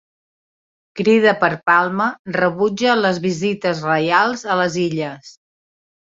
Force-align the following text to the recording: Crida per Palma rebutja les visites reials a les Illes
Crida 0.99 1.33
per 1.41 1.49
Palma 1.71 2.07
rebutja 2.37 2.95
les 3.01 3.19
visites 3.25 3.83
reials 3.89 4.45
a 4.55 4.57
les 4.61 4.79
Illes 4.85 5.31